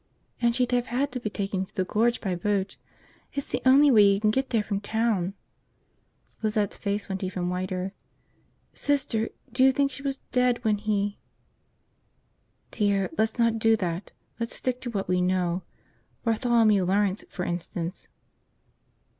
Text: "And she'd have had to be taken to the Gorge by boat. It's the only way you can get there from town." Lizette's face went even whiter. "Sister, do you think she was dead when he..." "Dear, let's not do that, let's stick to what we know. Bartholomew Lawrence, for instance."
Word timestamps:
"And 0.41 0.55
she'd 0.55 0.71
have 0.71 0.87
had 0.87 1.11
to 1.11 1.19
be 1.19 1.29
taken 1.29 1.63
to 1.63 1.75
the 1.75 1.83
Gorge 1.85 2.21
by 2.21 2.33
boat. 2.33 2.75
It's 3.33 3.51
the 3.51 3.61
only 3.67 3.91
way 3.91 4.01
you 4.01 4.19
can 4.19 4.31
get 4.31 4.49
there 4.49 4.63
from 4.63 4.79
town." 4.81 5.35
Lizette's 6.41 6.75
face 6.75 7.07
went 7.07 7.23
even 7.23 7.49
whiter. 7.49 7.93
"Sister, 8.73 9.29
do 9.53 9.63
you 9.63 9.71
think 9.71 9.91
she 9.91 10.01
was 10.01 10.17
dead 10.31 10.57
when 10.63 10.79
he..." 10.79 11.19
"Dear, 12.71 13.11
let's 13.15 13.37
not 13.37 13.59
do 13.59 13.75
that, 13.77 14.11
let's 14.39 14.55
stick 14.55 14.81
to 14.81 14.89
what 14.89 15.07
we 15.07 15.21
know. 15.21 15.61
Bartholomew 16.23 16.83
Lawrence, 16.83 17.23
for 17.29 17.45
instance." 17.45 18.07